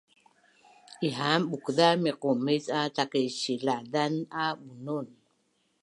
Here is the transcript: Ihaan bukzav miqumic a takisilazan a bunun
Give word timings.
Ihaan 1.07 1.41
bukzav 1.49 1.95
miqumic 2.03 2.65
a 2.79 2.81
takisilazan 2.95 4.13
a 4.43 4.45
bunun 4.63 5.07